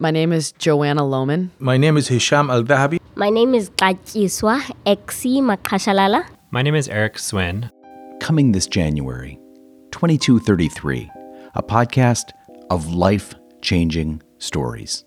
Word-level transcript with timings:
My 0.00 0.12
name 0.12 0.32
is 0.32 0.52
Joanna 0.52 1.02
Lohman. 1.02 1.50
My 1.58 1.76
name 1.76 1.96
is 1.96 2.06
Hisham 2.06 2.50
Al 2.50 2.62
Dhahabi. 2.62 3.00
My 3.16 3.30
name 3.30 3.52
is 3.52 3.68
Katyiswa 3.70 4.60
Exi 4.86 5.42
Makashalala. 5.42 6.24
My 6.52 6.62
name 6.62 6.76
is 6.76 6.86
Eric 6.88 7.18
Swin. 7.18 7.68
Coming 8.20 8.52
this 8.52 8.68
January, 8.68 9.40
2233, 9.90 11.10
a 11.56 11.62
podcast 11.64 12.30
of 12.70 12.94
life 12.94 13.34
changing 13.60 14.22
stories. 14.38 15.04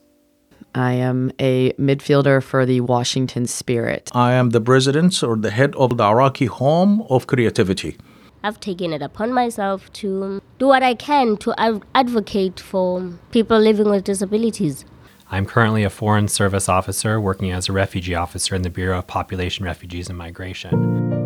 I 0.75 0.91
am 0.93 1.31
a 1.39 1.71
midfielder 1.79 2.43
for 2.43 2.65
the 2.65 2.81
Washington 2.81 3.45
Spirit. 3.45 4.11
I 4.13 4.33
am 4.33 4.49
the 4.49 4.59
president 4.59 5.23
or 5.23 5.37
the 5.37 5.51
head 5.51 5.73
of 5.75 5.95
the 5.95 6.03
Iraqi 6.03 6.47
Home 6.47 7.03
of 7.09 7.27
Creativity. 7.27 7.95
I've 8.43 8.59
taken 8.59 8.91
it 8.91 9.01
upon 9.01 9.33
myself 9.33 9.91
to 9.93 10.41
do 10.57 10.67
what 10.67 10.81
I 10.81 10.95
can 10.95 11.37
to 11.37 11.53
ad- 11.59 11.83
advocate 11.93 12.59
for 12.59 13.13
people 13.31 13.59
living 13.59 13.89
with 13.89 14.03
disabilities. 14.03 14.83
I'm 15.29 15.45
currently 15.45 15.83
a 15.83 15.89
Foreign 15.89 16.27
Service 16.27 16.67
officer 16.67 17.21
working 17.21 17.51
as 17.51 17.69
a 17.69 17.71
refugee 17.71 18.15
officer 18.15 18.55
in 18.55 18.63
the 18.63 18.69
Bureau 18.69 18.97
of 18.97 19.07
Population, 19.07 19.63
Refugees, 19.65 20.09
and 20.09 20.17
Migration. 20.17 21.21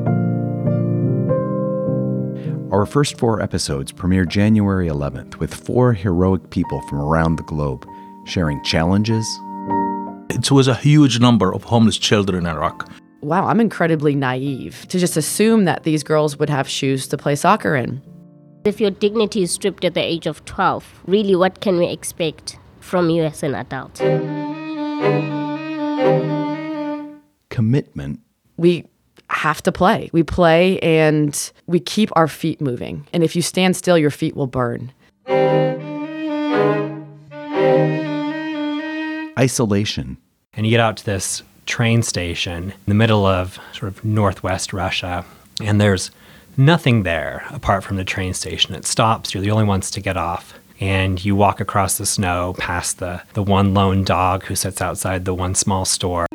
Our 2.72 2.86
first 2.86 3.18
four 3.18 3.41
episodes 3.41 3.91
premiere 3.91 4.26
January 4.26 4.90
11th 4.90 5.38
with 5.38 5.54
four 5.54 5.94
heroic 5.94 6.50
people 6.50 6.82
from 6.82 7.00
around 7.00 7.38
the 7.38 7.44
globe 7.44 7.88
sharing 8.26 8.62
challenges. 8.63 9.26
It 10.30 10.52
was 10.52 10.68
a 10.68 10.76
huge 10.76 11.20
number 11.20 11.54
of 11.54 11.63
homeless 11.63 11.98
children 11.98 12.46
in 12.46 12.52
Iraq. 12.52 12.90
Wow, 13.26 13.48
I'm 13.48 13.60
incredibly 13.60 14.14
naive 14.14 14.86
to 14.90 15.00
just 15.00 15.18
assume 15.18 15.66
that 15.66 15.82
these 15.82 16.04
girls 16.04 16.38
would 16.38 16.48
have 16.48 16.70
shoes 16.70 17.08
to 17.08 17.18
play 17.18 17.36
soccer 17.36 17.76
in. 17.76 18.00
If 18.66 18.80
your 18.80 18.92
dignity 18.92 19.42
is 19.42 19.52
stripped 19.52 19.84
at 19.84 19.96
the 19.96 20.04
age 20.04 20.28
of 20.28 20.46
12, 20.46 21.02
really 21.08 21.36
what 21.36 21.60
can 21.60 21.80
we 21.80 21.88
expect 21.88 22.60
from 22.82 23.10
you 23.10 23.24
as 23.24 23.42
an 23.42 23.56
adult? 23.56 23.96
Commitment 27.49 28.20
We 28.58 28.86
have 29.32 29.64
to 29.64 29.71
play. 29.71 30.12
We 30.14 30.21
play 30.21 30.77
and 30.82 31.52
we 31.66 31.80
keep 31.80 32.12
our 32.16 32.27
feet 32.27 32.62
moving. 32.62 33.08
And 33.12 33.24
if 33.24 33.36
you 33.36 33.42
stand 33.42 33.76
still, 33.76 33.98
your 33.98 34.12
feet 34.12 34.36
will 34.36 34.46
burn. 34.46 34.94
isolation, 39.38 40.18
And 40.54 40.66
you 40.66 40.70
get 40.70 40.80
out 40.80 40.96
to 40.98 41.05
this 41.05 41.44
train 41.66 42.02
station 42.04 42.71
in 42.71 42.74
the 42.85 42.94
middle 42.94 43.26
of 43.26 43.60
sort 43.74 43.91
of 43.91 44.04
northwest 44.05 44.74
Russia, 44.74 45.26
and 45.62 45.80
there's 45.80 46.12
nothing 46.58 47.04
there 47.04 47.46
apart 47.49 47.84
from 47.84 47.98
the 47.98 48.04
train 48.04 48.34
station. 48.34 48.76
It 48.76 48.85
stops, 48.85 49.34
you're 49.34 49.44
the 49.44 49.52
only 49.52 49.66
ones 49.66 49.91
to 49.91 50.02
get 50.02 50.18
off. 50.18 50.54
And 50.82 51.24
you 51.24 51.38
walk 51.38 51.62
across 51.62 51.98
the 51.98 52.05
snow 52.05 52.54
past 52.58 52.99
the, 52.99 53.21
the 53.34 53.43
one 53.43 53.74
lone 53.74 54.04
dog 54.04 54.43
who 54.43 54.55
sits 54.55 54.82
outside 54.82 55.24
the 55.24 55.34
one 55.34 55.55
small 55.55 55.86
store. 55.86 56.27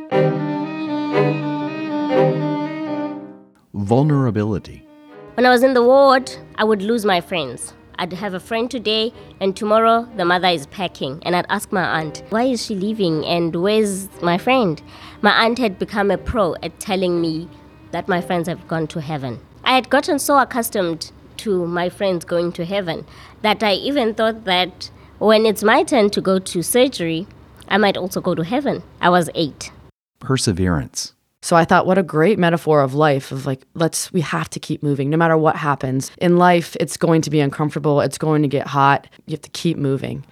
vulnerability, 3.91 4.86
When 5.34 5.47
I 5.47 5.51
was 5.51 5.64
in 5.64 5.75
the 5.75 5.83
ward, 5.83 6.31
I 6.55 6.64
would 6.64 6.81
lose 6.81 7.05
my 7.05 7.20
friends. 7.20 7.75
I'd 8.01 8.15
have 8.15 8.33
a 8.33 8.41
friend 8.41 8.70
today, 8.70 9.12
and 9.41 9.55
tomorrow 9.55 10.09
the 10.17 10.25
mother 10.25 10.48
is 10.48 10.67
packing, 10.67 11.20
and 11.23 11.37
I'd 11.37 11.45
ask 11.51 11.70
my 11.70 12.01
aunt, 12.01 12.23
Why 12.31 12.45
is 12.45 12.65
she 12.65 12.75
leaving 12.75 13.27
and 13.27 13.55
where's 13.55 14.09
my 14.23 14.39
friend? 14.39 14.81
My 15.20 15.45
aunt 15.45 15.59
had 15.59 15.79
become 15.79 16.11
a 16.11 16.17
pro 16.17 16.55
at 16.62 16.81
telling 16.81 17.20
me 17.20 17.47
that 17.91 18.09
my 18.09 18.23
friends 18.23 18.48
have 18.48 18.67
gone 18.67 18.87
to 18.87 19.03
heaven. 19.03 19.39
I 19.65 19.75
had 19.75 19.91
gotten 19.91 20.19
so 20.19 20.39
accustomed 20.39 21.12
to 21.39 21.67
my 21.67 21.91
friends 21.91 22.25
going 22.25 22.53
to 22.53 22.65
heaven 22.65 23.05
that 23.42 23.62
I 23.62 23.75
even 23.75 24.14
thought 24.14 24.45
that 24.47 24.91
when 25.19 25.45
it's 25.45 25.62
my 25.62 25.83
turn 25.83 26.09
to 26.11 26.23
go 26.23 26.39
to 26.39 26.62
surgery, 26.62 27.27
I 27.69 27.77
might 27.77 27.98
also 27.98 28.23
go 28.23 28.35
to 28.35 28.45
heaven. 28.45 28.83
I 29.03 29.11
was 29.11 29.29
eight. 29.35 29.73
perseverance, 30.20 31.12
So 31.42 31.56
I 31.56 31.64
thought, 31.64 31.86
what 31.86 31.96
a 31.96 32.02
great 32.02 32.39
metaphor 32.39 32.83
of 32.83 32.95
life 32.95 33.33
of 33.33 33.46
like, 33.46 33.67
let's, 33.74 34.12
we 34.12 34.20
have 34.20 34.51
to 34.51 34.61
keep 34.61 34.83
moving 34.83 35.08
no 35.08 35.17
matter 35.17 35.39
what 35.39 35.56
happens. 35.56 36.11
In 36.18 36.36
life, 36.36 36.77
it's 36.78 36.98
going 36.98 37.23
to 37.23 37.30
be 37.30 37.40
uncomfortable, 37.40 38.01
it's 38.02 38.18
going 38.18 38.42
to 38.42 38.48
get 38.48 38.67
hot. 38.67 39.06
You 39.27 39.33
have 39.33 39.42
to 39.42 39.50
keep 39.50 39.79
moving. 39.79 40.24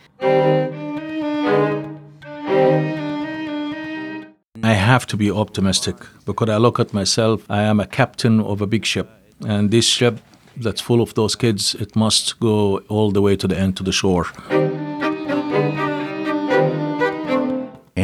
I 4.62 4.74
have 4.74 5.06
to 5.06 5.16
be 5.16 5.30
optimistic 5.30 5.96
because 6.26 6.50
I 6.50 6.58
look 6.58 6.78
at 6.78 6.92
myself, 6.92 7.44
I 7.48 7.62
am 7.62 7.80
a 7.80 7.86
captain 7.86 8.40
of 8.40 8.60
a 8.60 8.66
big 8.66 8.84
ship. 8.84 9.08
And 9.46 9.70
this 9.70 9.86
ship 9.86 10.20
that's 10.56 10.80
full 10.80 11.00
of 11.00 11.14
those 11.14 11.36
kids, 11.36 11.74
it 11.76 11.96
must 11.96 12.38
go 12.40 12.78
all 12.88 13.12
the 13.12 13.22
way 13.22 13.36
to 13.36 13.48
the 13.48 13.56
end 13.56 13.76
to 13.78 13.82
the 13.82 13.92
shore. 13.92 14.26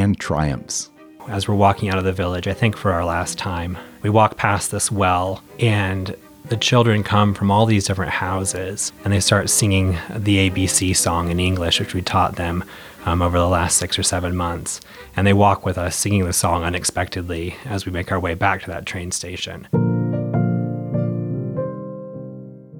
and 0.05 0.19
triumphs. 0.21 0.91
As 1.29 1.49
we're 1.49 1.55
walking 1.55 1.89
out 1.89 1.99
of 1.99 2.05
the 2.05 2.13
village, 2.13 2.47
I 2.47 2.55
think 2.55 2.77
for 2.77 2.93
our 2.93 3.05
last 3.05 3.39
time, 3.39 3.79
we 4.03 4.11
walk 4.11 4.37
past 4.37 4.71
this 4.71 4.91
well 4.91 5.43
and 5.59 6.15
the 6.47 6.57
children 6.57 7.03
come 7.03 7.33
from 7.33 7.51
all 7.51 7.65
these 7.65 7.87
different 7.87 8.13
houses 8.13 8.93
and 9.03 9.13
they 9.13 9.21
start 9.21 9.49
singing 9.49 9.99
the 10.11 10.51
ABC 10.51 10.95
song 10.95 11.31
in 11.31 11.41
English, 11.41 11.81
which 11.81 11.95
we 11.95 12.03
taught 12.03 12.37
them 12.37 12.65
um, 13.07 13.23
over 13.23 13.39
the 13.39 13.49
last 13.49 13.79
six 13.79 13.99
or 13.99 14.03
seven 14.03 14.37
months. 14.37 14.81
And 15.17 15.27
they 15.27 15.33
walk 15.33 15.65
with 15.65 15.79
us 15.79 15.97
singing 15.97 16.25
the 16.25 16.33
song 16.33 16.63
unexpectedly 16.63 17.57
as 17.65 17.87
we 17.87 17.93
make 17.93 18.13
our 18.13 18.21
way 18.21 18.35
back 18.35 18.63
to 18.63 18.67
that 18.69 18.87
train 18.87 19.11
station. 19.11 19.69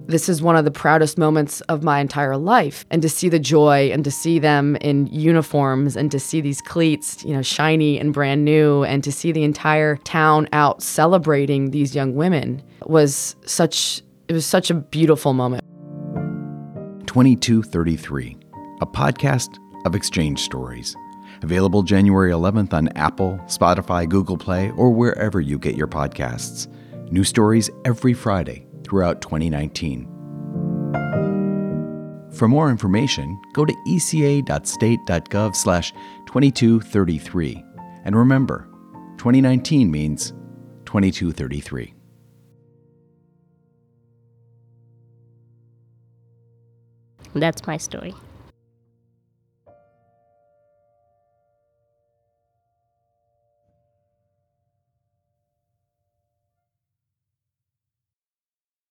This 0.07 0.29
is 0.29 0.43
one 0.43 0.57
of 0.57 0.65
the 0.65 0.71
proudest 0.71 1.19
moments 1.19 1.61
of 1.63 1.83
my 1.83 2.01
entire 2.01 2.37
life 2.37 2.85
and 2.91 3.03
to 3.03 3.09
see 3.09 3.29
the 3.29 3.39
joy 3.39 3.91
and 3.91 4.05
to 4.05 4.11
see 4.11 4.39
them 4.39 4.77
in 4.77 5.07
uniforms 5.07 5.97
and 5.97 6.11
to 6.11 6.21
see 6.21 6.41
these 6.41 6.61
cleats 6.61 7.25
you 7.25 7.33
know 7.33 7.43
shiny 7.43 7.99
and 7.99 8.13
brand 8.13 8.45
new 8.45 8.85
and 8.85 9.03
to 9.05 9.13
see 9.13 9.33
the 9.33 9.43
entire 9.43 9.97
town 9.99 10.49
out 10.53 10.83
celebrating 10.83 11.71
these 11.71 11.95
young 11.95 12.15
women 12.15 12.63
was 12.87 13.37
such 13.47 14.03
it 14.29 14.33
was 14.33 14.47
such 14.47 14.71
a 14.71 14.75
beautiful 14.75 15.33
moment 15.33 15.65
2233, 17.15 18.37
a 18.81 18.87
podcast 18.87 19.61
of 19.87 19.95
exchange 19.95 20.41
stories. 20.41 20.97
Available 21.43 21.85
January 21.85 22.33
11th 22.33 22.73
on 22.73 22.89
Apple, 22.97 23.39
Spotify, 23.47 24.09
Google 24.09 24.37
Play, 24.37 24.73
or 24.73 24.91
wherever 24.91 25.41
you 25.41 25.57
get 25.57 25.77
your 25.77 25.87
podcasts. 25.87 26.67
New 27.13 27.23
stories 27.23 27.71
every 27.85 28.15
Friday 28.15 28.67
throughout 28.85 29.21
2019. 29.21 30.09
For 32.33 32.49
more 32.49 32.71
information, 32.71 33.41
go 33.53 33.65
to 33.65 33.73
E 33.87 33.97
eca.state.gov 33.97 35.55
slash 35.55 35.93
2233. 36.27 37.65
And 38.05 38.17
remember, 38.17 38.69
2019 39.19 39.91
means 39.91 40.33
2233. 40.85 41.95
That's 47.35 47.67
my 47.67 47.77
story. 47.77 48.15